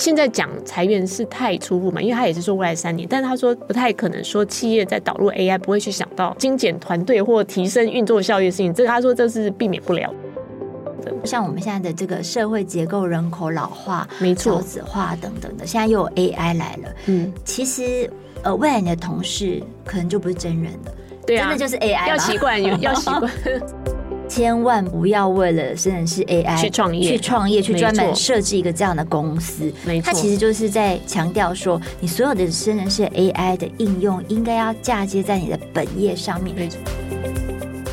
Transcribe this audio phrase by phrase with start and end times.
[0.00, 10.10] 现在讲裁员是太初步嘛，因为他也是说未来三年，但是他说不太可能说企业在导入 AI 不会去想到精简团队或提升运作效率的事情，这个他说这是避免不了。
[11.02, 11.12] 的。
[11.22, 18.10] 像我们现在的这个社会结构、人口老化、没错，少子化等等的，现在又有 AI 来了，嗯，其实
[18.42, 20.92] 呃，未来你的同事可能就不是真人了，
[21.26, 23.30] 对啊，真的就是 AI，要习惯，要习惯。
[24.30, 29.70] 千万不要为了生成式 AI 去创业，去创业，去专门设置一个这样的公司。
[29.84, 36.54] 没错，它其实就是在强调说，你所有的生成式 AI 的应用应该要嫁接在你的本业上面。
[36.54, 36.78] 没错。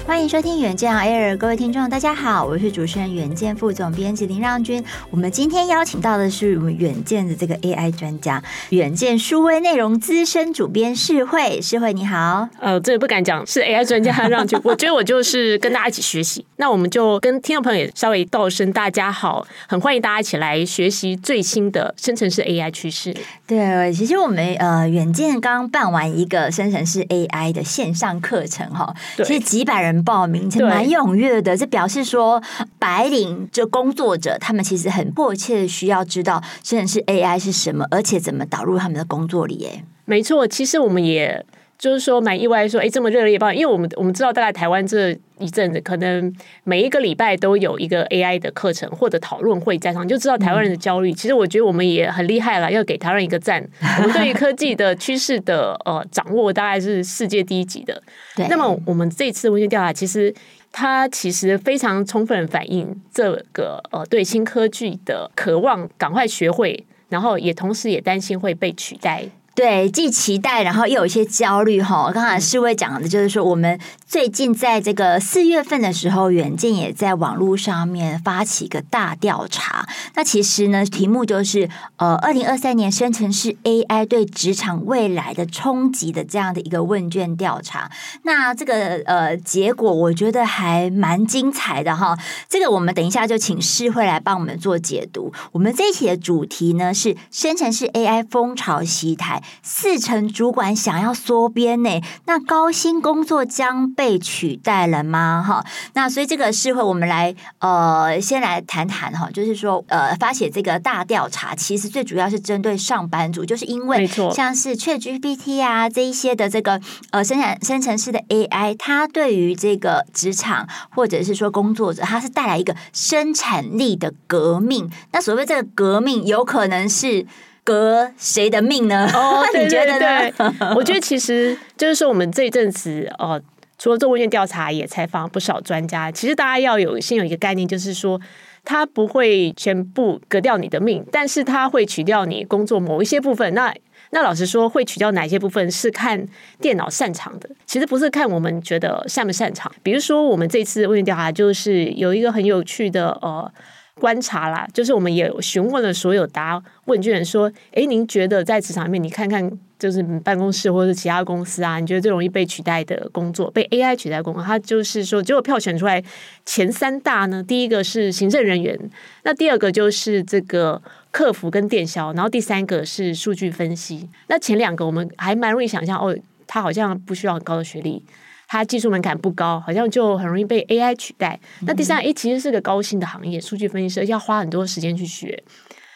[0.07, 4.81] 欢迎收听远见 Air，各位听众，大家好，我是主持人远见副总编辑林让君。
[5.11, 12.47] 我们今天邀请到的是我们远见的这个 AI 专家，远见数位内容资深主编世慧，世慧你好。
[12.61, 16.45] 呃，这个不敢讲是 AI 专家让君，我觉得我就是跟大家一起学习。
[16.55, 23.13] 那我们就跟听众朋友也稍微道声大家好，很欢迎大家一起来学习最新的生成式 AI 趋势。
[23.45, 29.96] 对，其实我们呃远见刚办完一个生成式 AI 的线上课程哈，其实几百人。
[30.03, 32.41] 报名其实蛮踊跃的，这表示说
[32.79, 39.65] 白领这工作者他们其实很迫切的需要知道真的是 AI 是什么，而且怎么导入他们的工作里。
[39.65, 41.45] 哎，没错，其实我们也
[41.77, 45.17] 就是说蛮意外说，说哎这么热烈报，因为我们我们知道大概台湾这。
[45.39, 46.33] 一阵子，可能
[46.63, 51.13] 每一个礼拜都有一个 AI 的课程或者讨论会在上，就知道台湾人的焦虑。
[51.13, 53.63] 其实我觉得我们也很厉害了，要给台湾一个赞。
[54.01, 58.01] 我们对于科技的趋势的呃掌握，大概是世界第一级的。
[58.49, 60.33] 那么我们这次问卷调查，其实
[60.71, 69.23] 它其实非常充分反映这个呃对新科技的渴望，赶快学会，然后也同时也担心会被取代。
[69.57, 72.11] 对，既期待，然后又有一些焦虑哈。
[72.13, 79.89] 刚才世卫讲的就是说，我们最近在这个四月份的时候，远见也在网络上面发起一个大调查。
[80.13, 87.89] 那其实呢，题目就是呃，二零二三年生成式 AI 对职场未来的冲击的这样的一个问卷调查。
[88.21, 92.15] 那这个呃结果，我觉得还蛮精彩的哈。
[92.47, 95.33] 这个我们等一下就请世慧来帮我们做解读。
[95.51, 99.41] 我们这一期的主题呢是生成式 AI 风潮袭台。
[99.63, 105.43] 四成主管想要缩编呢，那高薪工作将被取代了吗？
[105.45, 105.63] 哈，
[105.93, 116.79] 那所以这个是会我们来呃先来谈谈哈，就是说呃发起这个大调查，其实最主要是针对上班族，就是因为像是 ChatGPT 啊这一些的这个
[117.11, 124.89] 呃生产生成式的 AI，它对于这个职场或者是说工作者，它是带来一个生产力的革命。
[125.11, 127.25] 那所谓这个革命，有可能是。
[127.67, 129.05] 革谁的命呢？
[129.13, 130.31] 哦， 你觉得呢？
[130.31, 130.33] 对，
[130.73, 133.41] 我觉得其实就是说，我们这一阵子哦，
[133.77, 136.09] 除了做问卷调查，也采访不少专家。
[136.09, 138.17] 其实大家要有先有一个概念，就是说，
[138.63, 143.53] 他不会全部革掉你的命，但是他会取掉你工作某一些部分。
[143.53, 143.75] 那
[144.11, 146.25] 那老实说，会取掉哪些部分是看
[146.61, 149.69] 电脑擅长的，其实不是看我们觉得擅不擅长。
[149.83, 153.51] 比如说，我们这次问卷调查就是有一个很有趣的呃。
[153.99, 166.03] 观察啦，就是我们也询问了所有答问卷说：“哎，您觉得在职场里面，你看看就是办公室或者其他公司啊，你觉得最容易被取代的工作，被 AI 取代工作？”他就是说，结果票选出来
[166.45, 168.77] 前三大呢，第一个是行政人员，
[169.23, 170.81] 那第二个就是这个
[171.11, 174.07] 客服跟电销，然后第三个是数据分析。
[174.27, 176.15] 那前两个我们还蛮容易想象，哦，
[176.45, 178.03] 他好像不需要很高的学历。
[178.47, 181.39] 它技术门槛不高，好像就很容易被 AI 取代。
[181.61, 185.43] 那第三，A，其实是个高薪的行业，数据分析师要花很多时间去学。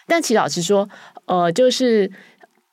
[0.06, 0.90] 但其实老实说，
[1.26, 2.12] 呃，就是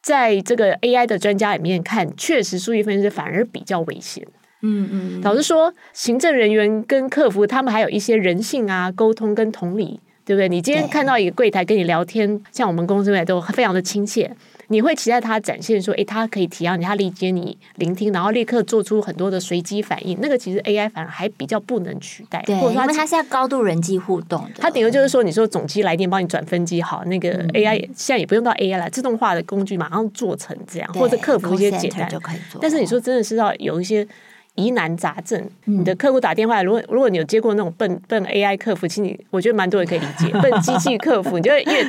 [0.03, 4.27] 在这个 AI 的专家里面看，确实数据分析师反而比较危险。
[4.63, 10.49] 嗯嗯，老实说，行政人员跟客服他们还有一些人性啊、沟通跟同理，对不对？
[10.49, 14.35] 你今天看到一个柜台跟你聊天，像我们公司里都非常的亲切。
[14.71, 20.19] 你会期待他展现说，诶，他可以体谅你，他理解你，聆听，然后立刻做出很多的随机反应。
[20.21, 24.51] 那个其实 AI 反而还比较不能取代，对，因为它是要高度人际互动的。
[24.59, 32.61] 它顶多就是说，你说总机来电帮你转分机好，那个 AI 现在也不用到 AI 了，自动化的工具马上做成这样，或者克服一些简单就可以做。
[32.61, 34.07] 但是你说真的是要有一些
[34.55, 41.89] 疑难杂症，你的客户打电话，如果如果你有接过那种笨笨 AI 客服，其实我觉得蛮多人可以理解， 笨机器客服，你就会越。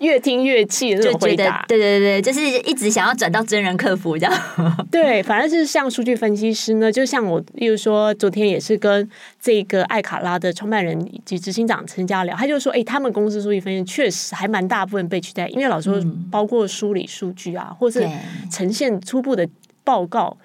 [0.00, 4.32] 越听越气的这种回答，对对对，就是一直想要转到真人客服这样。
[4.90, 9.08] 对，反正就是像数据分析师呢，就像我，例如说昨天也是跟
[9.40, 18.06] 这个艾卡拉的创办人以及执行长陈家聊，他就说，哎，他们公司数据分析确实还蛮大部分被取代，因为老实说包括梳理数据啊，或是
[18.50, 19.46] 呈现初步的
[19.84, 20.36] 报告。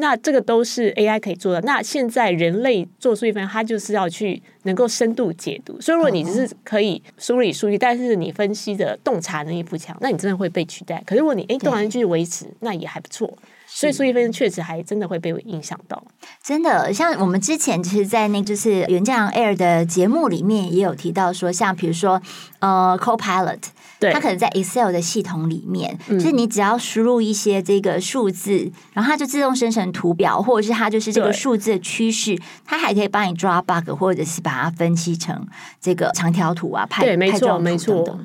[0.00, 1.60] 那这个都是 AI 可以做的。
[1.62, 5.80] 那现在人类做数据分析，它就是要去能够深度解读。
[5.80, 11.02] 所以如果你只是可以梳理数据，但是你分析的洞察能力不强，那你真的会被取代。
[11.04, 13.36] 可是如果你诶洞察力继续维持，那也还不错。
[13.68, 16.02] 所以数据分析确实还真的会被影响到。
[16.42, 22.20] 真的，像我们之前其实，在那就是原匠 Air 的节目里面也有提到说，像比如说
[22.60, 23.58] 呃，Copilot。
[24.00, 35.44] 对，它可能在 Excel 的系统里面，嗯、就是你只要输入一些这个数字，然后它就自动生成图表，或者是它就是这个数字的趋势，它还可以帮你抓 bug，或者是把它分析成
[35.80, 38.16] 这个长条图啊、派对，没错，没错的。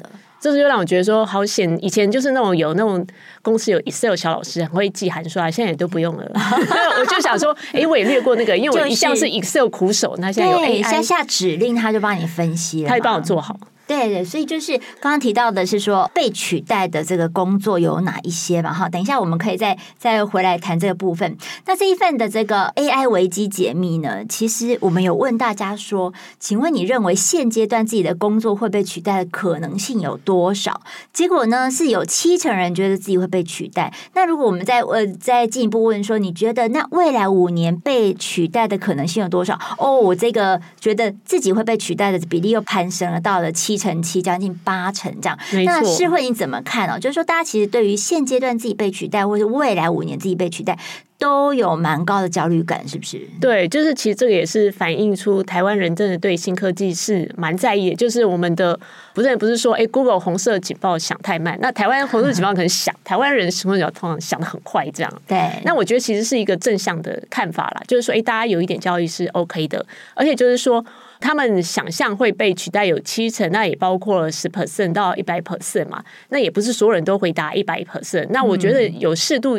[0.44, 3.08] 这是就让我觉得说好险，以前就是那种有那种
[3.42, 6.30] 公司有 Excel 小老师很会记函数啊，现在也都不用了。
[7.00, 13.58] 我就想说，哎，我也略过那个，因为我一向是 Excel 苦手，那现在有 AI 下下指令，他就帮你分析了，他就帮我做好。
[13.86, 18.74] 对对，所以就是刚刚提到的是说被取代的这个工作有哪一些嘛？
[18.74, 21.38] 哈，等一下我们可以再再回来谈这个部分。
[21.66, 30.82] 那这一份的这个 AI 危机解密呢，其实我们有问大家说，请问你认为现阶段自己的工作会被取代的可能性有多少？
[31.12, 33.94] 结果呢是有七成人觉得自己会被取代。
[34.14, 39.60] 那如果我们再问再进一步问说，你觉得那未来五年被取代的可能性有多少？
[39.78, 43.73] 哦，我这个觉得自己会被取代的比例又攀升了，到了七。
[43.78, 47.00] 成七将近八成这样，那诗慧你怎么看哦？
[47.00, 50.78] 就是说，大家其实对于现阶段自己被取代，或者未来五年自己被取代，
[51.18, 53.22] 都有蛮高的焦虑感，是不是？
[53.40, 57.96] 对，就是其实这个也是反映出台湾人真的对新科技是蛮在意的。
[57.96, 58.78] 就是我们的
[59.14, 65.22] 不是不是说，哎，Google 红色警报响太慢，那台湾红色警报可能响， 台湾人红色警报通常响的很快，这样。
[65.28, 70.84] 对，那我觉得其实是一个正向的看法啦，就是说，哎，大家有一点焦虑是 OK 的，而且就是说。
[71.24, 76.04] 他们想象会被取代有七成，那也包括了十 percent 到一百 percent 嘛。
[76.28, 78.28] 那也不是所有人都回答一百 percent。
[78.32, 79.58] 那我觉得有适度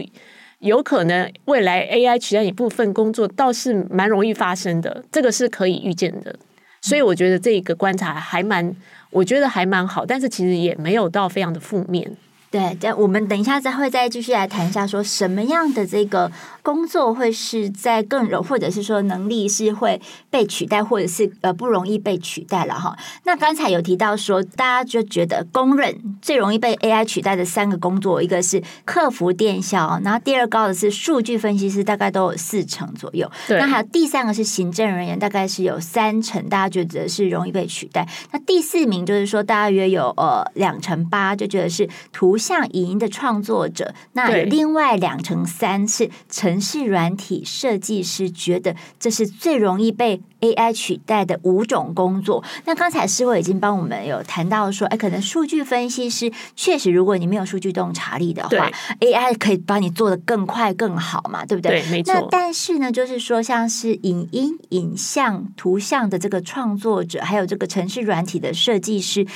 [0.59, 6.37] 有可能未来 AI 取代一部分工作，倒是蛮容易发生的，这个是可以预见的。
[6.83, 8.77] 所以我觉得这一个观察还蛮，
[9.09, 12.15] 我觉得还蛮好，但是其实也没有到非常的负面。
[12.55, 16.31] 对，这我们等一下再会再继续来谈一下，说什么样的这个
[16.63, 22.97] 工作会是在更容，或者是说能力是会被取代，或者是呃不容易被取代了哈。
[23.25, 33.29] 那刚才有提到说，大家就觉得公认最容易被 AI 取代的三个工作，一个是客服电销，然后第二高的是数据分析师，大概都有四成左右。
[33.49, 38.09] 对，那还有第三个是行政人员，大概是有三成，大家觉得是容易被取代。
[38.31, 42.39] 那第四名就是说，大约有呃两成八，就觉得是图。
[42.45, 52.45] 像影音的创作者，那有另外两成三是城市软体设计师，觉得这是最容易被 AI 取代的五种工作。
[52.67, 58.71] 那刚才师慧已经帮我们有谈到说，哎，可能数据分析师确实，如果你没有数据洞察力的话
[59.01, 61.81] ，AI 可以帮你做的更快更好嘛，对不对？
[61.81, 62.13] 对，没错。
[62.13, 69.27] 那但是呢，就是说，像是影音、影像、图像的这个创作者，还有这个城市软体的设计师，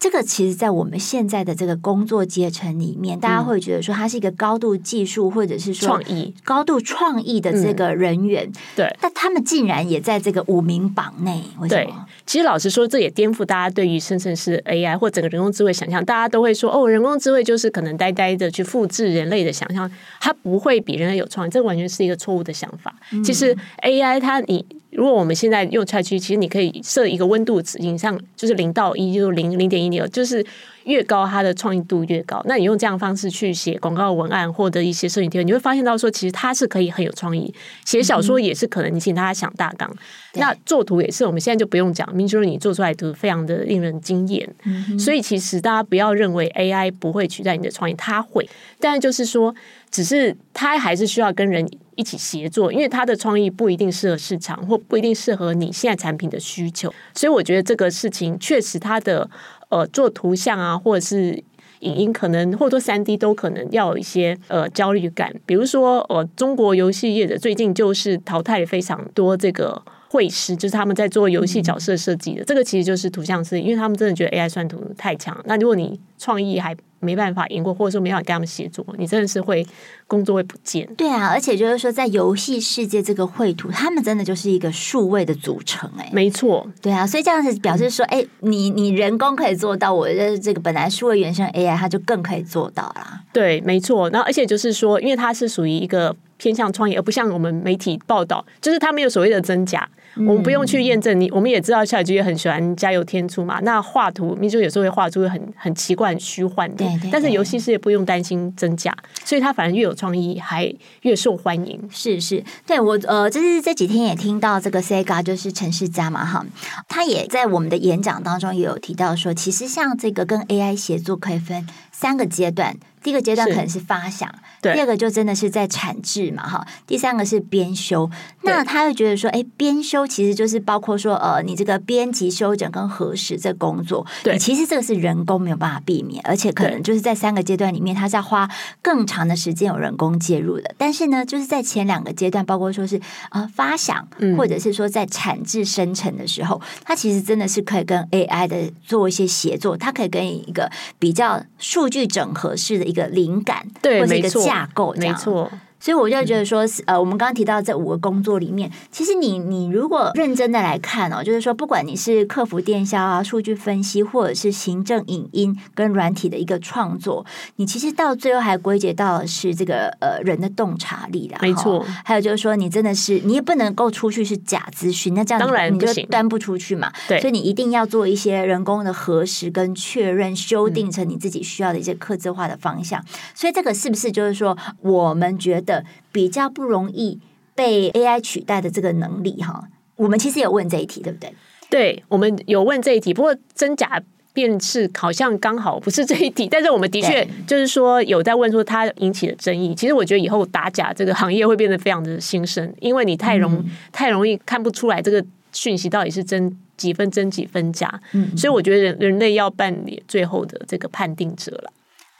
[0.00, 8.50] 这个其实在我们现在的这个工作阶层里面，大家会觉得说，他是一个高度技术或者是说创意、高度创意的这个人员。
[8.74, 10.42] 对，但他们竟然也在这个。
[10.46, 11.88] 五名榜内，对，
[12.24, 16.04] 其实老实说，这也颠覆大家对于生成式 AI 或整个人工智慧想象。
[16.04, 22.94] 大家都会说，哦，人工智慧就是可能呆呆的去复制人类的想象，它不会比人类有创意，这完全是一个错误的想法。
[23.12, 24.64] 嗯、其实 AI 它，你
[24.96, 30.44] 如果我们现在用 ChatGPT，其实你可以设一个温度值，以上就是零到一，就是零零点一零，就是。
[30.86, 32.40] 越高，它的创意度越高。
[32.44, 37.52] 那你用这样的方式去写广告文案，获得一些摄影贴，你会发现到说，其实它是可以很有创意。
[37.84, 39.90] 写小说也是可能，你请他想大纲。
[39.90, 39.98] 嗯、
[40.34, 44.48] 那做图也是，我们现在就不用讲，明就是你做出来的图非常的令人惊艳。
[44.62, 49.52] 嗯、所以其实大家不要认为 AI 不会取代你的创意，它会，但是就是说，
[49.90, 56.92] 只是它还是需要跟人一起协作，因为它的创意不一定适合市场，或不一定适合你现在产品的需求。
[57.14, 59.28] 所以我觉得这个事情确实它的。
[59.68, 61.42] 呃，做图像啊，或者是
[61.80, 65.34] 影音，可能或者说三 D 都可能要有一些呃焦虑感。
[65.44, 72.44] 比如说，呃，中国游戏业者最近就是淘汰非常多这个绘师，就是他们在做游戏角色设计的。
[72.44, 75.36] 这个其实就是图像师，因为他们真的觉得 AI 算图太强。
[75.46, 76.72] 那如果你创意还
[77.06, 79.64] 没办法赢过，或者说没办法跟他们协作，你真的是会
[80.08, 80.86] 工作会不见。
[80.96, 86.66] 对啊，而且就是说，在游戏世界这个绘图，他们真的就是一个数位的组成，哎，没错。
[86.82, 93.22] 对啊，所以这样子表示说，哎、嗯，你你人工可以做到，我的这个本来数位原生 AI，它就更可以做到啦。
[93.32, 94.10] 对，没错。
[94.10, 99.88] 然后，而且就是说，因为它是属于一个偏向创业，而不像我们媒体报道，就是它没有所谓的真假。
[100.18, 103.60] 我们不用去验证你，我们也知道 ChatGPT 很喜欢加油添醋嘛。
[103.62, 106.76] 那画图，你就有时候会画出很很奇怪、很虚幻的。
[106.76, 111.80] 对对对，但是游戏世界不用担心真假，所以它反而越有创意，还越受欢迎。
[111.90, 116.44] 是是，对我呃，就是这几天也听到这个 Sega 就是程式家嘛哈，
[116.88, 121.66] 他也在我们的演讲当中也有提到说，其实像这个跟 AI 协作可以分
[121.98, 122.76] 三个阶段。
[123.02, 124.28] 第一个阶段可能是发想，
[124.60, 126.66] 第二个就真的是在产制嘛，哈。
[126.88, 128.10] 第三个是编修，
[128.42, 138.50] 那他会觉得说，哎，编修其实就是包括说，呃，你这个编辑、修整跟核实这工作，对，其实这个是人工没有办法避免，而且可能就是在三个阶段里面，他是要花
[138.82, 140.74] 更长的时间有人工介入的。
[140.76, 142.96] 但是呢，就是在前两个阶段，包括说是
[143.28, 144.04] 啊、呃、发想，
[144.36, 153.06] 或者是说在产制生成的时候，它、嗯、其实真的是可以跟 AI 的做一些协作，它可以跟你一个比较数据整合式的一个。
[153.16, 155.50] 灵感，对，或者一个架构，这样，没错。
[155.78, 167.24] 所以我就觉得说，呃，我们刚刚提到这五个工作里面，其实你你如果认真的来看哦，就是说，不管你是客服电销啊、数据分析，或者是行政影音跟软体的一个创作，
[167.56, 171.38] 你其实到最后还归结到的是这个呃人的洞察力啦。
[171.42, 171.84] 没错。
[172.04, 176.90] 还有就是说，你真的是你也不能够出去是假资讯，那这样当然你就端不出去嘛。
[177.06, 177.20] 对。
[177.20, 182.98] 所以你一定要做一些人工的核实跟确认，修订成你自己需要的一些客制化的方向。
[183.00, 183.06] 嗯。
[183.34, 185.65] 所以这个是不是就是说，我们觉得？
[185.66, 187.18] 的比较不容易
[187.54, 191.34] 被 AI 取代的这个能力哈，我们其实有问这一题，对不对？
[191.68, 194.00] 对，我们有问这一题，不过真假
[194.32, 199.74] 便是好像刚好不是这一题，但是我们的确就是说有在问说它引起的争议。
[199.74, 211.72] 其实我觉得以后打假这个行业会变得非常的兴盛，因为你太容、嗯、太容易看不出来这个讯息到底是真几分真几分假，嗯，所以我觉得人人类要扮演最后的这个判定者了。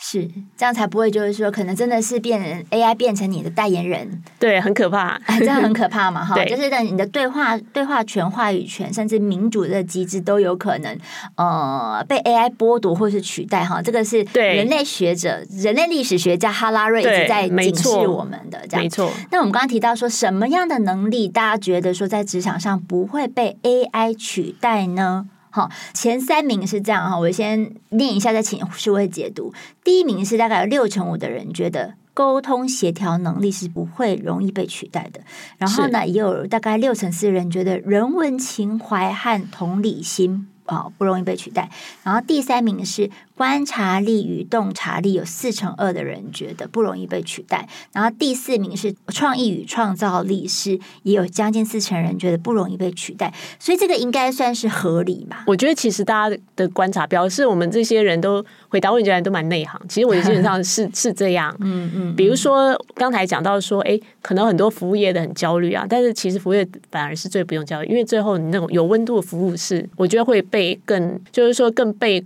[0.09, 10.97] 是这样才不会，就是说，可能真的是变成 AI 变成你的代言人，对，很可怕，哎、这样很可怕嘛， 哈，就是等你的对话、对话权、话语权，甚至民主的机制都有可能
[11.37, 18.83] 呃被 AI 剥夺或是取代，哈，这个是人类学者、人类历史学家哈拉瑞一直在警示我们的，这样。
[18.83, 19.11] 没错。
[19.33, 25.27] 那我们刚刚提到说，什么样的能力大家觉得说在职场上不会被 AI 取代呢？
[25.57, 29.55] 好，前三名是这样哈，我先念一下，再请书会解读。
[29.83, 35.21] 第一名是大概有六成五的人觉得沟通协调能力是不会容易被取代的，
[35.57, 41.71] 然后呢，也有大概六成四的人觉得人文情怀和同理心啊不容易被取代，
[42.03, 43.11] 然后第三名是。
[43.37, 55.45] 观察力与洞察力有四成二的人觉得不容易被取代，然后第四名是创意与创造力，是也有将近四成人觉得不容易被取代，所以这个应该算是合理吧？
[55.47, 59.79] 我觉得其实大家的观察表示，我们这些人都回答问题来都蛮内行。
[59.87, 62.17] 其实我基本上是 是这样，嗯嗯。
[62.17, 72.25] 比如说刚才讲到说，哎，可能很多服务业的很焦虑啊，但是其实服务业反而是最不用焦虑，因为最后你那种有温度的服务是，我觉得会被更，就是说更被。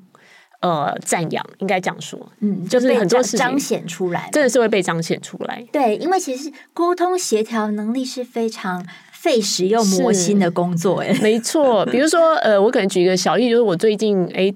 [0.61, 5.65] 呃，赞扬应该这样说，嗯，就是很多事情彰显出来，真的是会被彰显出来。
[5.73, 11.85] 对，因为其实沟通协调能力是非常费时又磨心的工作，哎，没错。
[11.87, 14.55] 比如说，呃，我可能举一个小例，就是我最近哎。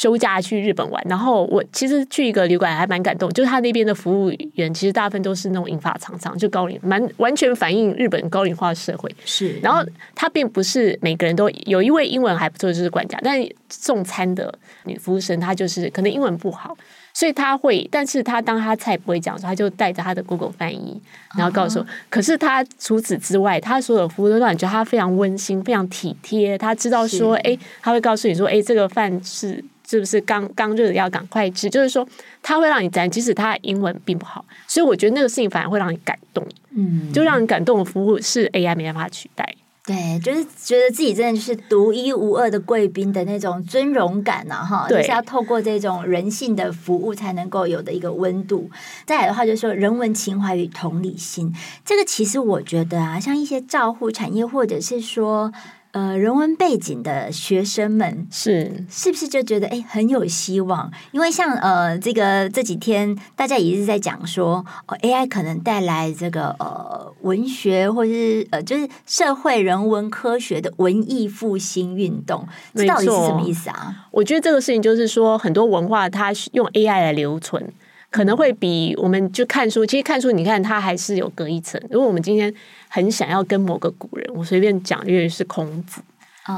[0.00, 9.14] 休假去日本玩，然后我其实去一个旅馆还蛮感动，就是他那边的服务员其实大部分都是那种银发长长，就高龄，蛮完全反映日本高龄化社会。
[9.26, 14.50] 是，然后他并不是每个人都有一位英文还不错，就是管家，但是送餐的
[14.84, 16.74] 女服务生她就是可能英文不好，
[17.12, 20.98] 所以他会，但是他当他菜不会讲的时候，他就带着他的 Google 翻译，
[21.36, 21.84] 然后告诉我。
[21.84, 21.92] Uh -huh.
[22.08, 26.56] 可是他除此之外，他所有服务都让你觉得他非常温馨、非常体贴。
[26.56, 29.62] 他知道说，哎，他会告诉你说，哎，这个饭是。
[29.90, 31.68] 是不是刚刚热的要赶快吃？
[31.68, 32.06] 就是说，
[32.40, 36.46] 他会让你赞，即使他英文并不好，所以我觉得那个事情反而会让你感动。
[36.76, 39.44] 嗯，就让你感动的服务是 AI 没办法取代。
[39.84, 48.70] 对，就是觉得自己真的就是独一无二的贵宾的那种尊荣感呐，哈，就是要透过这种人性的服务才能够有的一个温度。
[49.04, 51.52] 再来的话，就是说人文情怀与同理心，
[51.84, 55.52] 这个其实我觉得啊，像一些照护产业，或者是说。
[55.92, 60.88] 呃，人文背景的学生们是是不是就觉得哎很有希望？
[61.10, 74.06] 因为像呃这个这几天大家也是在讲说，哦，AI 可能带来这个呃文学或者是呃就是社会人文科学的文艺复兴运动，这到底是什么意思啊？
[74.12, 77.72] 我觉得这个事情就是说，很多文化它用 AI 来留存。
[78.10, 81.80] 可能会比我们就看书，其实看书，你看它还是有隔一层。
[81.90, 82.52] 如果我们今天
[82.88, 86.00] 很想要跟某个古人，我随便讲，因为是孔子、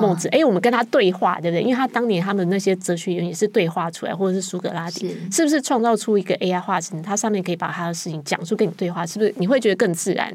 [0.01, 1.63] 孟子，哎、哦，我们跟他对话，对不对？
[1.63, 7.03] 因为他当年他们那些哲学原也是对话出来，或者是苏格拉底，是，是不是创造出一个 AI 化身？
[7.03, 10.33] 它上面可以把他的事情讲述跟你对话，是不是你会觉得更自然？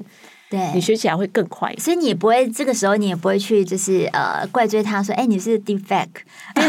[0.49, 1.73] 对，你学起来会更快。
[1.77, 6.07] 所以你也不会这个时候，你也不会去就是呃怪罪他说，哎，你是 defect，
[6.55, 6.61] 哦，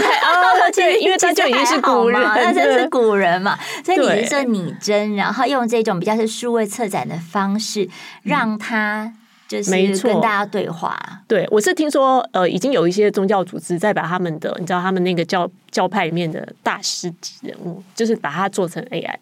[0.75, 7.88] 对，因为他就已经是古人，他真是古人嘛，所以你是说拟真，然后用这种比较是数位策展的方式，
[8.23, 9.12] 让他。
[9.49, 9.70] 就是
[10.02, 10.94] 跟大家对话，
[11.26, 19.14] 对，我是听说，呃，已经有一些宗教组织在把他们的，你知道，他们那个教教派里面的大师级人物，就是把它做成 AI，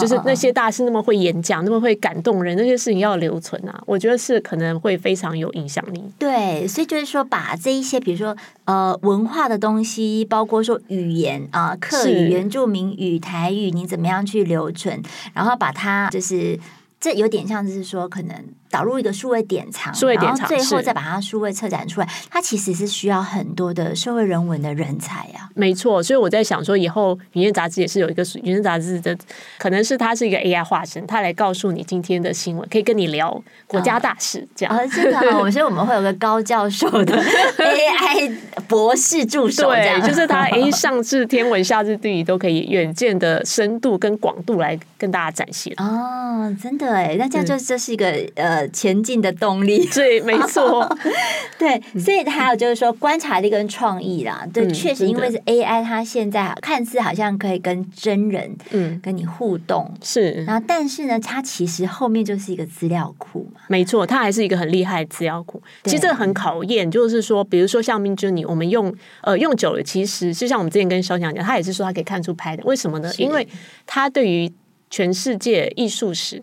[0.00, 6.02] 就是那些大师那么会演讲，那么会感动人，那些事情要留存啊，我觉得是可能会非常有影响力。
[6.18, 15.02] 对，所以就是说，把这一些，比如说呃文化的东西，包括说语言啊、呃，客语、原住民语、台语，你怎么样去留存，
[15.34, 16.58] 然后把它就是。
[17.04, 25.50] 这有点像是说，可能导入一个数位典藏，数位典藏，然后最后再把它数位策展出来，它其实是需要很多的社会人文的人才呀、啊。
[25.54, 29.14] 没错，所以我在想说，以后《云端杂志》也是有一个《云端杂志》的，
[29.58, 33.30] 可能是它是一个 AI 化身，它来告诉你今天的新闻，可以跟你聊
[33.66, 34.74] 国家大事，这样。
[34.74, 37.22] 啊，真的， 我们所以我们会有个高教授的
[37.58, 38.34] AI
[38.66, 45.74] 博士助手，对，就是他，哎，上至天文，下至地理，都可以远见的深度跟广度来跟大家展现。
[45.76, 46.94] 哦，真的。
[46.94, 49.86] 哎，那这样就这是一个、嗯、呃前进的动力。
[49.92, 50.88] 对，没错。
[51.58, 54.46] 对，所以还有就是说观察力跟创意啦。
[54.52, 63.60] 对，嗯、确实，因为是 AI，它现在看似好像可以跟真人嗯跟你互动、嗯、是，然后但是呢，它其实后面就是一个资料库嘛。
[63.68, 65.62] 没错，它还是一个很厉害的资料库。
[65.84, 68.92] 其实这个很考验，就是说，比如说像 Midjourney，我们用
[69.22, 72.64] 呃用久了，其实就像我们之前跟肖强讲，他也是说他可以看出拍的。
[72.64, 73.12] 为什么呢？
[73.18, 73.46] 因为
[73.86, 74.52] 他对于
[74.90, 76.42] 全世界艺术史。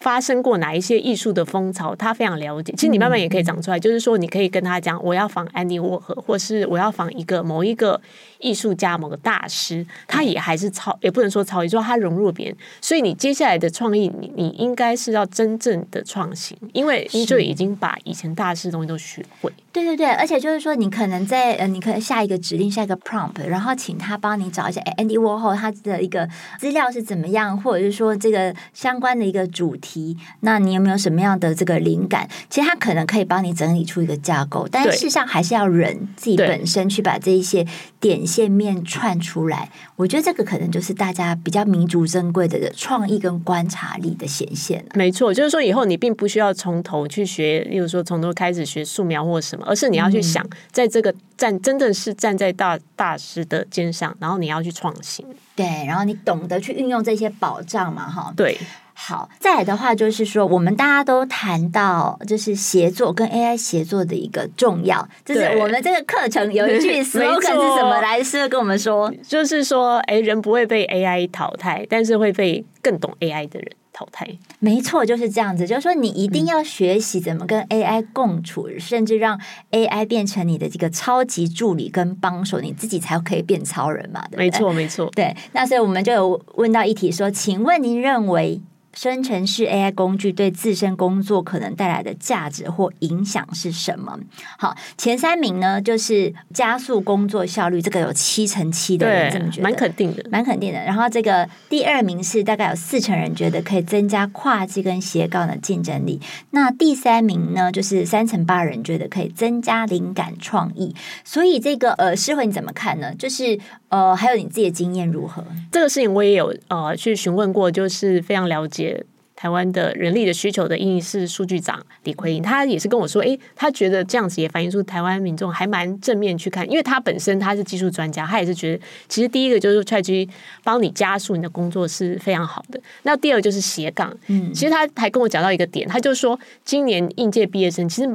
[0.00, 2.72] 发生过哪一些艺术的风潮，他非常了解。
[2.76, 8.00] 其实你慢慢也可以长出来，嗯、就是说你可以跟他讲，我要仿安妮沃荷，或是我要仿一个某一个
[8.38, 12.56] 艺术家、某个大师，他也还是超，也不能说抄，也说他融入别人。
[12.80, 19.52] 所以你接下来的创意，你你应该是要真正的创新，因为你就已经把以前大师的东西都学会。
[19.72, 26.28] 对对对，而且就是说，你可能在呃，你可能下一个指令，下一个 prompt，然后请他帮你找一下 Andy Warhol 他的一个
[26.58, 29.88] 资料是怎么样，或者是说这个相关的一个主题。
[29.88, 32.28] 题，那你有没有什么样的这个灵感？
[32.50, 37.66] 其实他可能可以帮你整理出一个架构，但是事实上还是要人自己本身去把这一些
[37.98, 39.70] 点线面串出来。
[39.96, 44.84] 我觉得这个可能就是大家比较弥足珍贵的创意跟观察力的显现。
[44.94, 55.24] 没错，就是说以后你并不需要从头去学，例如说从头开始学素描或什么，而是你要去想，在这个站真的是站在大大师的肩上，然后你要去创新。
[55.56, 58.32] 对，然后你懂得去运用这些保障嘛，哈。
[58.36, 58.58] 对。
[59.00, 68.20] 好，再来的话就是说，我们大家都谈到就是协作跟 AI 协作的一个重要，就是我们这个课程有一句 slogan 是什么来？
[68.22, 74.28] 是跟我们说，就是说，哎，人不会被 AI 淘汰，但是会被更懂 AI 的人淘汰。
[74.58, 75.64] 没错，就是这样子。
[75.64, 84.22] 就是说，你一定要学习怎么跟 AI 共处，嗯、甚至让 AI 变成你的这个超级助理跟帮手，你自己才可以变超人嘛？
[84.28, 84.44] 对不对？
[84.46, 85.08] 没错，没错。
[85.14, 88.60] 对，那所以我们就有问到一题说，请问您认为？
[88.98, 94.18] 生成式 AI 工具对自身工作可能带来的价值或影响是什么？
[94.58, 100.82] 好，前三名呢，就是加速工作效率，这个有七成七的人这么觉得，蛮肯定的，蛮肯定的。
[100.82, 106.20] 然后这个第二名是大概有四成人觉得可以增加跨界跟斜杠的竞争力。
[106.50, 110.92] 那第三名呢，就是三成八人觉得可以增加灵感创意。
[111.22, 113.14] 所以这个呃，诗慧你怎么看呢？
[113.14, 113.56] 就是
[113.90, 115.44] 呃，还有你自己的经验如何？
[115.70, 118.87] 这个事情我也有呃去询问过，就是非常了解。
[119.36, 130.28] 台湾的人力的需求的应是数据长李奎英，他也是跟我说，诶，他觉得这样子也反映出台湾民众还蛮正面去看，因为他本身他是技术专家，他也是觉得，其实第一个就是 ChatGPT
[130.64, 132.80] 帮你加速你的工作是非常好的。
[133.04, 138.10] 那第二个就是斜杠，嗯，其实他还跟我讲到一个点，他就说，今年应届毕业生其实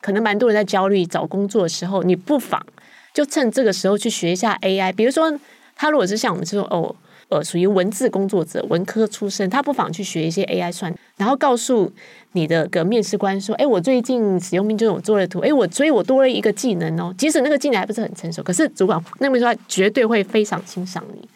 [0.00, 2.64] 可能蛮多人在焦虑找工作的时候，你不妨
[3.12, 5.36] 就趁这个时候去学一下 AI，比如说
[5.74, 6.94] 他如果是像我们这种哦。
[7.30, 11.92] 呃，属于文字工作者，文科出身，他不妨去学一些 AI 算，然后告诉
[12.32, 17.14] 你的个面试官说：“哎，我最近使用 Midjourney 我做了图，哎，我所以我多了一个技能哦。
[17.18, 21.28] 即使那个技能还不是很成熟，可是主管那边说他绝对会非常欣赏你，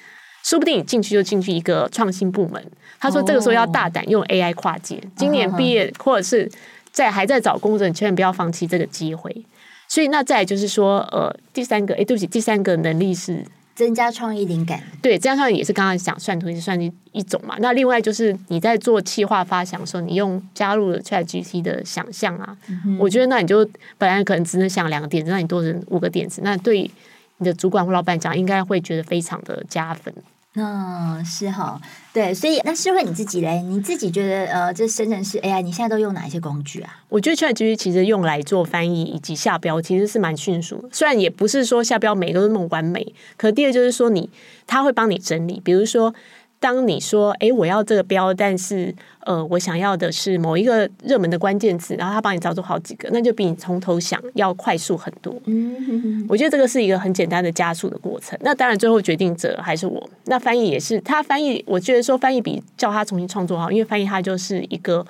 [0.43, 2.65] 说不定你进去就进去一个创新部门。
[2.99, 6.51] 他说这个时候要大胆用 AI 跨界，今年毕业或者是
[6.91, 9.45] 在还在找工作，你千万不要放弃这个机会。
[9.89, 13.45] 所以那再就是说，呃，第三个，哎，对不起，第三个能力是。”
[13.75, 17.57] 增加创意灵感，对，这样上也是刚刚讲算图，也是算一一种嘛。
[17.59, 26.91] 那另外就是你在做企划发想的时候，你用加入了 ChatGPT 的想象啊，嗯、我觉得那你就本来可能只能想两个点子，那你多成五个点子，那对
[27.39, 30.13] 你的主管或老板讲，应该会觉得非常的加分。
[30.55, 31.81] 嗯，是哈，
[32.13, 33.63] 对，所以那是问你自己嘞？
[33.63, 37.01] 你自己觉得呃，这生成式 AI，你现在都用哪一些工具啊？
[37.09, 40.89] 我觉得 ChatGPT 其实用来做翻译以及下标，其实是蛮迅速的。
[40.93, 44.29] 虽然也不是说下标每个都那么完美，可第二就是说你，
[44.67, 46.15] 它会帮你整理，比如说。
[46.63, 48.95] 当你说“哎，我要这个标”，但是
[49.27, 55.35] 呃，我想要的是某一个热门的关键词，然后他帮你找出好几个，那就比你从头想要快速很多。
[55.47, 58.39] 嗯哼哼，我觉得这个是一个很简单的加速的过程。
[58.43, 60.09] 那当然，最后决定者还是我。
[60.27, 65.05] 那翻译也是，他翻译，我觉得说翻译比叫他重新创作好，因为翻译他就是一个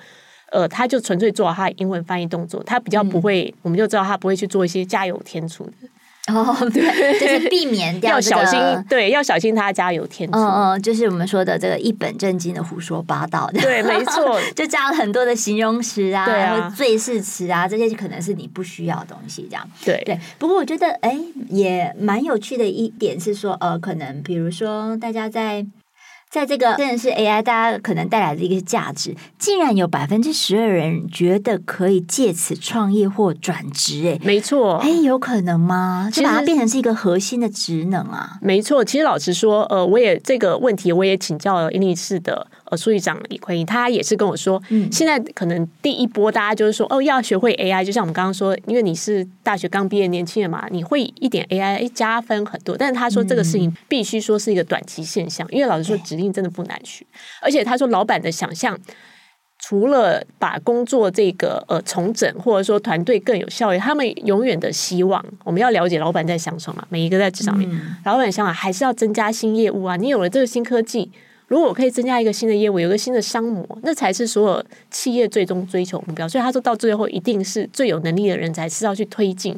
[0.50, 5.72] 呃，他就纯粹做好他的英文翻译动作，他比较不会，嗯、我们就知道他不会去做一些加油添醋的。
[6.28, 10.38] 哦， 对，就是避免掉、这个、要小心，对，要小心他加油添醋。
[10.38, 13.50] 嗯嗯，就是我们说的这个一本正经的胡说八道。
[13.54, 19.68] 对，没错， 就加了很多的形容词啊，然后赘饰词啊，这些可能是你不需要的东西，这样。
[19.84, 20.16] 对对。
[20.38, 25.66] 不过我觉得，哎，也蛮有趣的一点是说，呃，可能比如说大家在。
[26.32, 36.08] 在这个真的是 AI，大家可能带来的一个价值，竟然有百分之十二人觉得可以借此创业或转职，哎，没错，哎，有可能吗？
[36.10, 38.38] 就把它变成是一个核心的职能啊？
[38.40, 42.46] 没错，其实老实说，呃，我也这个问题我也请教了英力士的。
[42.72, 52.74] 呃，书记长李奎英，他也是跟我说，嗯，现在可能第一波大家就是说，哦，要学会 AI，就像我们刚刚说，因为你是大学刚毕业年轻人嘛，你会一点 AI，加分很多。
[52.74, 57.04] 但是他说这个事情必须说是一个短期现象，因为老实说，指令真的不难学，
[57.42, 58.78] 而且他说老板的想象，
[59.58, 66.82] 除了把工作这个呃重整，或者说团队更有效率，他们永远的希望，我们要了解老板在想什么。
[66.88, 67.68] 每一个在职场里，
[68.06, 71.12] 老板想法还是要增加新业务啊，你有了这个新科技。
[71.52, 76.26] 如果我可以增加一个新的业务，有个新的商模，那才是所有企业最终追求目标。
[76.26, 79.54] 所以他说到最后，一定是最有能力的人才是要去推进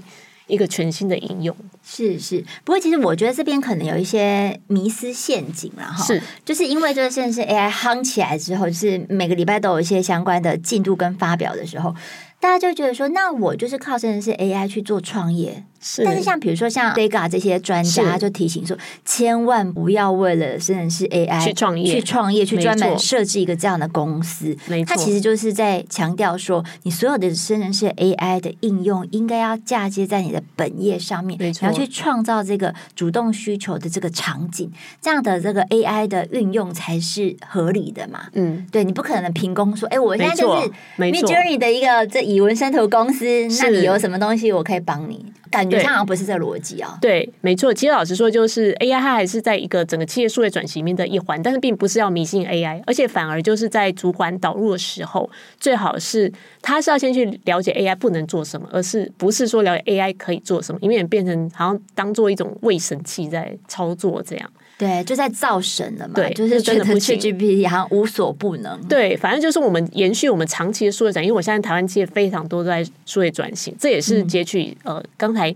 [0.48, 1.57] 一个全新的应用。
[1.85, 6.02] 是是，不过其实我觉得这边可能有一些迷思陷阱了哈。
[6.02, 11.94] 是，就是因为这个现在是 AI 夯起来之后，就是每个礼拜都有一些相关的进度跟发表的时候，
[12.40, 15.62] 大家就觉得说，那我就是靠真的是 AI 去做创业。
[15.87, 24.57] 是，但是像比如说像 Vega 这些专家就提醒说，千万不要为了生成式 AI 去创业，去创业，去专门设置一个这样的公司。
[24.66, 38.29] 没错，它其实就是在强调说，你所有的生成式 AI 的应用应该要嫁接在你的本业上面，没错，你要去创造这个主动需求的这个场景，这样的这个 AI 的运用才是合理的嘛。
[38.33, 43.27] 嗯，对，你不可能凭空说，哎，我现在就是 Midjourney 的一个这以文生图公司，
[43.61, 45.27] 那你有什么东西我可以帮你？
[45.51, 46.98] 感觉上好像不是这逻辑啊。
[47.00, 47.72] 对，没错。
[47.72, 56.32] 其实老实说，就是 AI 它还是在一个整个企业数位转型里面的一环，但是并不是要迷信 AI，而且反而就是在主管导入的时候，最好是
[56.62, 64.50] 他是要先去了解 AI 不能做什么，而是不是说了解 AI 可以做什么，以免变成好像当做一种卫神器在操作这样。
[64.78, 66.14] 对，就在造神了嘛。
[66.14, 68.80] 对，就是觉得 ChatGPT 好像无所不能。
[68.88, 75.48] 对，反正就是我们延续我们长期的数位转型，因为我现在台湾企业非常多都在数位转型，这也是截取、嗯、呃刚才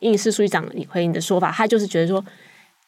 [0.00, 2.24] 英利士书记长李奎英的说法，他就是觉得说。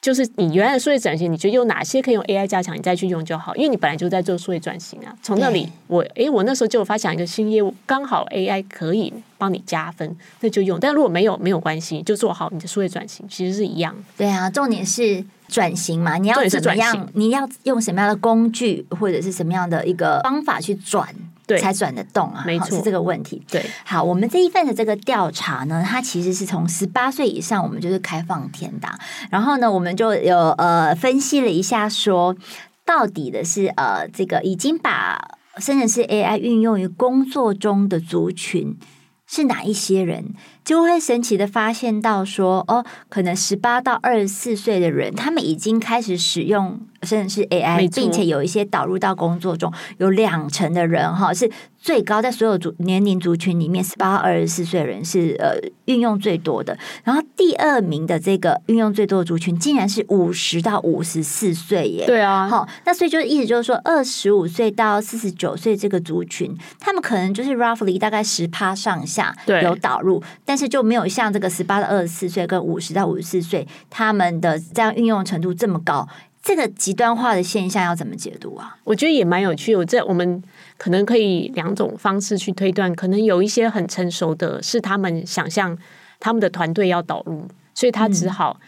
[0.07, 5.13] 就是你原来的数位转型，你觉得有哪些可以用 AI 加强，你再去用就好，因为你本来就在做数位转型啊。
[5.21, 10.79] 从那里我，诶，我那时候就有发想一个新业务，刚好 AI 可以帮你加分，那就用。
[10.79, 13.93] 但如果没有，没有关系，就做好你的数位转型，其实是一样。
[14.17, 17.09] 对啊，重点是转型嘛，你要怎么样？
[17.15, 21.05] 你要用什么样的工具，或者是什么样的一个方法去转？
[21.47, 23.41] 对，才转得动啊，没错，是这个问题。
[23.49, 28.99] 对，好，我们这一份的这个调查呢，它其实是从十八岁以上，我们就是开放填答。
[29.31, 32.37] 然后呢，我们就有呃分析了一下说，说
[32.85, 38.77] 到底的是呃这个已经把生成式 AI 运用于工作中的族群
[39.27, 46.81] 是哪一些人，就会神奇的发现到说，哦，可能十八到二十四岁的人，他们已经开始使用。
[47.07, 56.77] 生成式 AI，并且有一些导入到工作中，有两成的人哈是最高，在所有族年龄族群里面，十八到二十四岁的人是呃运用最多的。
[57.05, 62.05] 然后第二名的这个运用最多的族群，竟然是五十到五十四岁耶。
[62.07, 76.09] 对啊，好，那所以就意思就是说，二十五岁到四十九岁这个族群，他们可能就是 roughly 大概十趴上下有导入，但是就没有像这个十八到二十四岁跟五十到五十四岁他们的这样运用程度这么高。
[76.47, 78.77] 这个极端化的现象要怎么解读啊？
[78.85, 79.75] 我觉得也蛮有趣。
[79.75, 80.41] 我这我们
[80.79, 82.95] 可能可以两种方式去推断。
[82.95, 85.77] 可能有一些很成熟的，是他们想象
[86.21, 88.61] 他们的团队要导入，所以他只好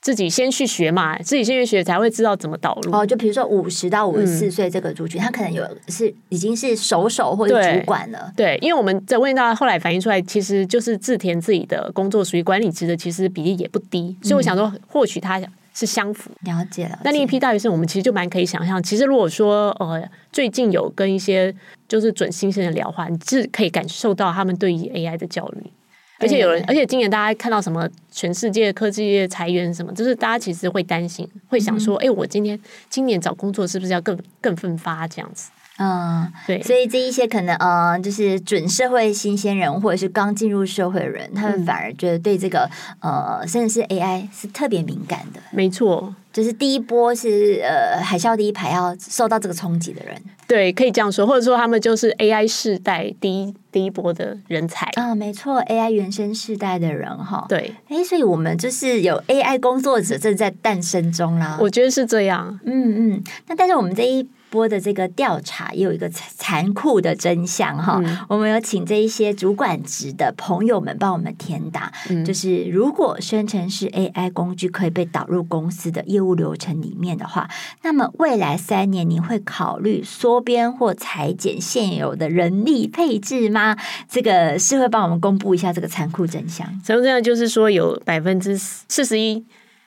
[0.00, 2.96] 自己先去学嘛，嗯、自己先去学才会知道怎么导入。
[2.96, 8.32] 哦，就比如说五十到五十四岁这个族群，嗯、他可能有是已经是首手或者主管了。
[8.34, 14.16] 对，对，因为我们在问到后来反映出来，其实就是自填自己的工作属于管理职的，其实比例也不低。
[14.22, 15.52] 所以我想说，或许他想。
[15.76, 16.30] 是相符。
[16.40, 16.98] 了解了。
[17.04, 21.54] 那另一批大学生，我们其实就蛮可以想象，其实如果说呃最近有跟一些
[21.86, 25.70] 就是准新生的聊话，你是可以感受到他们对于 AI 的焦虑。
[26.18, 32.58] 而且有人，而且今年大家看到什么，全世界科技业裁员什么，就是大家其实会担心，会想说，哎、嗯，我今天
[32.88, 35.50] 今年找工作是不是要更更奋发这样子？
[35.78, 36.62] 嗯，对。
[36.62, 42.68] 所以这一些可能，呃，就是准社会新鲜人，或者是刚进入社会的人，他们反而觉得对这个，
[43.00, 45.40] 呃，甚至是 AI 是特别敏感的。
[45.50, 46.14] 没错。
[46.32, 50.14] 就是第一波是呃海啸第一排要受到这个冲击的人，
[50.46, 64.28] 对，可以这样说，或者说他们就是 AI 世代第一第一波的人才啊，没错，AI 原生世代的人哈，对，哎，所以我们就是有 AI 工作者正在诞生中啦，我觉得是这样，嗯嗯，那但是我们这一。
[64.56, 77.46] 播的这个调查也有一个残酷的真相哈，嗯、我们有请这一些主管职的朋友们帮我们填答，嗯、就是如果生成式 AI 工具可以被导入公司的业务流程里面的话，
[77.82, 83.76] 那么未来三年你会考虑缩编或裁减现有的人力配置吗？
[84.08, 86.66] 这个是会帮我们公布一下这个残酷真相。
[86.82, 89.44] 残酷真相就是说有百分之四十一。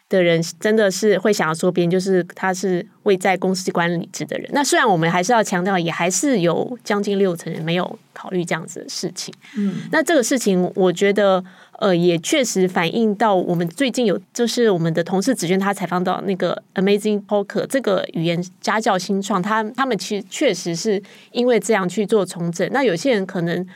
[0.10, 4.50] 的人真的是会想要说别人，就是他是位在公司管理职的人。
[4.52, 9.34] 那虽然我们还是要强调，也还是有将近六成人没有考虑这样子的事情。
[9.56, 11.44] 嗯，那这个事情，我觉得
[11.78, 22.68] 呃，也确实反映到我们最近有，就是我们的同事子娟她采访到那个 Amazing Talker 这个语言家教新创，他他们其实确实是因为这样去做重整。
[22.72, 23.68] 那有些人可能。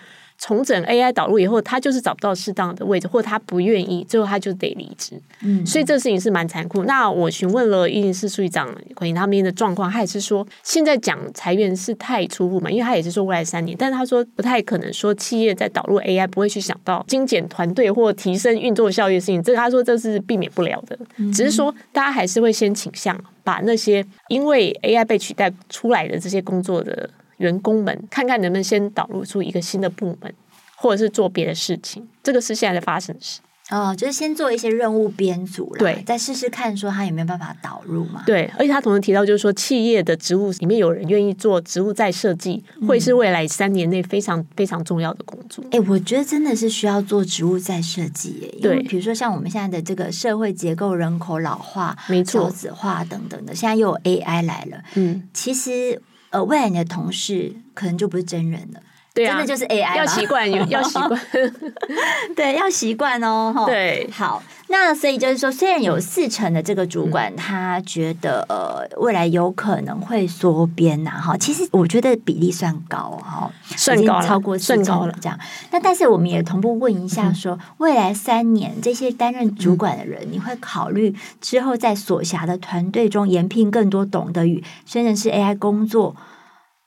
[0.45, 5.13] 重整 AI 导入以后，他就是找不到适当的位置，或者他不愿意，最后他就得离职。
[5.41, 6.83] 嗯，所以这个事情是蛮残酷。
[6.83, 19.41] 那我询问了一零四处长关于他们的状况，他也是说，现在讲裁员是太初步嘛，因为他也是说未来三年，但是他说不太可能说企业在导入 AI 不会去想到精简团队或提升运作效率的事情。
[19.41, 20.99] 这个他说这是避免不了的，
[21.31, 27.09] 只是说大家还是会先倾向把那些因为 AI 被取代出来的这些工作的。
[27.43, 30.33] 员工们，看看能不能先导入出一个新的部门，
[30.75, 32.07] 或者是做别的事情。
[32.23, 33.39] 这个是现在的发生的事。
[33.69, 38.21] 哦，就是先做一些任务编组，对，再试试看，说他有没有办法导入嘛？
[38.25, 45.63] 对，而且他同时提到，就是说企业的职务里面有人愿意做职务再设计，嗯、会是未来三年内非常非常重要的工作。
[45.71, 56.01] 哎，我觉得真的是需要做职务再设计，耶，因为比如说像我们现在的这个社会结构、人口老化、没错，少子化等等的，现在又有 AI 来了，嗯，其实。
[56.33, 58.81] 呃，未来你的同事可能就不是真人了，
[59.13, 61.21] 对啊，真的就是 AI，要习惯，要习惯，
[62.35, 75.37] 对，要习惯哦，对，好，那所以就是说，虽然有四成的这个主管、嗯、他觉得呃未来有可能会缩编呐，哈，其实我觉得比例算高哈，算高超过四成了这样。
[75.69, 86.15] 那但是我们也同步问一下说，说、嗯、未来三年这些担任主管的人，嗯、你会考虑之后在所辖的团队中延聘更多懂得与深圳市 AI 工作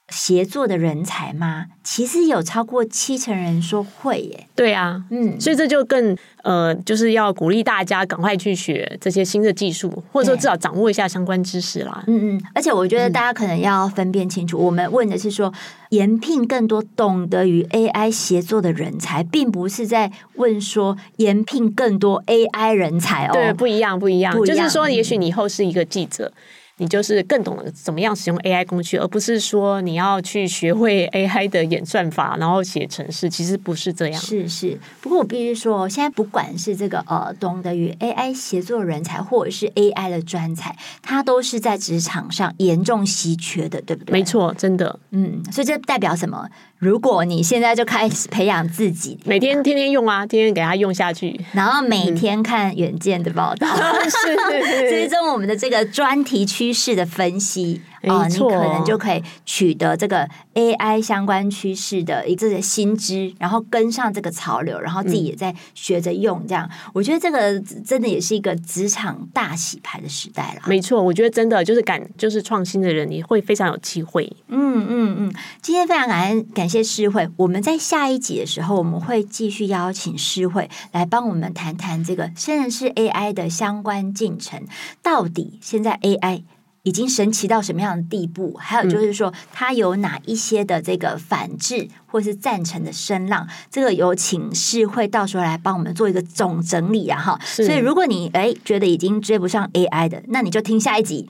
[0.08, 1.66] 协作的人才吗？
[1.82, 4.46] 其实有超过七成人说会耶。
[4.54, 12.04] 对啊，嗯，所以这就更呃，就是要鼓励大家赶快去学这些新的技术，或者说至少掌握一下相关知识啦。
[12.06, 15.52] 嗯嗯，而且我觉得大家可能要分辨清楚，嗯、我们问的是说
[15.90, 23.32] 延聘更多懂得与 AI 协作的人才，并不是在问说延聘更多 AI 人才哦。
[23.32, 26.32] 对，不一样，不一样，不一样，就是说，也许你以后是一个记者。
[26.78, 33.30] 你就是更懂得怎么样使用 AI 工具，而不是说你要去学会 AI 的演算法，然后写程式。
[33.30, 34.20] 其实不是这样。
[34.20, 44.12] 是是，不过我必须说，现在不管是这个呃懂得与 AI 协作人才，或者是 AI 的专才，它都是在职场上严重稀缺的，对不对？
[44.12, 44.98] 没错，真的。
[45.12, 46.46] 嗯，所以这代表什么？
[46.78, 54.36] 如果你现在就开始培养自己，每天天天用啊，天天给他用下去，然后每天看远见的报道， 嗯、是
[54.90, 57.80] 追踪我们的这个专题趋势的分析。
[58.02, 66.46] 哦，你可能就可以取得这个 AI 相关趋势的一个新知，然后跟上这个潮流，然后自己也在学着用。
[66.46, 70.62] 这样，嗯、我觉得这个真的也是一个职场大洗牌的时代了。
[70.66, 74.32] 没错，我觉得真的就是敢就是创新的人，你会非常有机会。
[74.46, 84.62] 嗯嗯嗯，今天非常感恩感谢诗慧，我们在下一集的时候，我们会继续邀请诗慧来帮我们谈谈这个现在是 AI 的相关进程，
[85.02, 86.44] 到底现在 AI。
[86.86, 88.54] 已经神奇到什么样的地步？
[88.60, 93.44] 还有就是说，它有哪一些的这个反制或是赞成的声浪？
[93.68, 97.20] 这个有请世慧到时候来帮我们做一个总整理啊！
[97.20, 101.28] 哈，所以如果你哎觉得已经追不上 AI 的，那你就听下一集，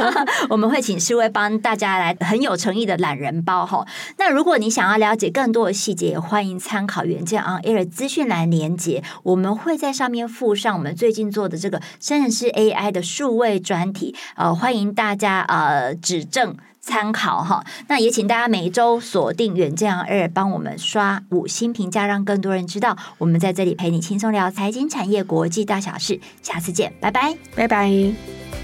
[0.48, 3.86] 我们会请世慧帮大家来很有诚意的懒人包哈。
[4.16, 17.64] 那如果你想要了解更多的细节，也欢迎参考原件 On Air 资讯栏连接，我们会在上面附上我们最近做的这个生成式 AI 的数位专题，呃，欢迎大家呃指正参考哈。
[17.88, 26.20] 那也请大家每周锁定远见 On Air，帮我们刷五星评价，让更多人知道我们在这里陪你轻松聊财经产业国际大小事。
[26.42, 28.63] 下次见，拜拜，拜拜。